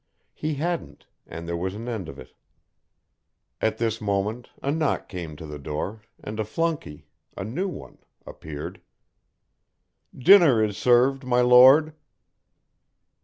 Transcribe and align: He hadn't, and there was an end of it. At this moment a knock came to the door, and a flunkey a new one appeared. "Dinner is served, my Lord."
He 0.33 0.55
hadn't, 0.55 1.05
and 1.27 1.47
there 1.47 1.55
was 1.55 1.75
an 1.75 1.87
end 1.87 2.09
of 2.09 2.17
it. 2.17 2.33
At 3.61 3.77
this 3.77 4.01
moment 4.01 4.49
a 4.63 4.71
knock 4.71 5.07
came 5.07 5.35
to 5.35 5.45
the 5.45 5.59
door, 5.59 6.01
and 6.19 6.39
a 6.39 6.43
flunkey 6.43 7.05
a 7.37 7.43
new 7.43 7.67
one 7.67 7.99
appeared. 8.25 8.81
"Dinner 10.17 10.63
is 10.63 10.75
served, 10.75 11.23
my 11.23 11.41
Lord." 11.41 11.93